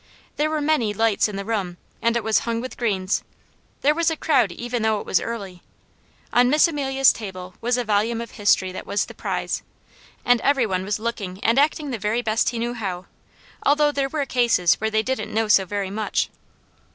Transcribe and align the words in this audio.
There 0.35 0.49
were 0.49 0.61
many 0.61 0.95
lights 0.95 1.27
in 1.27 1.35
the 1.35 1.45
room 1.45 1.77
and 2.01 2.15
it 2.17 2.23
was 2.23 2.39
hung 2.39 2.59
with 2.59 2.75
greens. 2.75 3.23
There 3.81 3.93
was 3.93 4.09
a 4.09 4.17
crowd 4.17 4.51
even 4.51 4.81
though 4.81 4.99
it 4.99 5.05
was 5.05 5.19
early. 5.19 5.61
On 6.33 6.49
Miss 6.49 6.67
Amelia's 6.67 7.13
table 7.13 7.53
was 7.61 7.77
a 7.77 7.83
volume 7.83 8.19
of 8.19 8.31
history 8.31 8.71
that 8.71 8.87
was 8.87 9.05
the 9.05 9.13
prize, 9.13 9.61
and 10.25 10.41
every 10.41 10.65
one 10.65 10.83
was 10.83 10.97
looking 10.97 11.39
and 11.43 11.59
acting 11.59 11.91
the 11.91 11.99
very 11.99 12.23
best 12.23 12.49
he 12.49 12.57
knew 12.57 12.73
how, 12.73 13.05
although 13.63 13.91
there 13.91 14.09
were 14.09 14.25
cases 14.25 14.73
where 14.81 14.89
they 14.89 15.03
didn't 15.03 15.31
know 15.31 15.47
so 15.47 15.65
very 15.65 15.91
much. 15.91 16.31